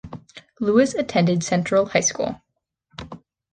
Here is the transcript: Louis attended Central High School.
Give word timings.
Louis 0.59 0.95
attended 0.95 1.43
Central 1.43 1.85
High 1.85 1.99
School. 1.99 2.41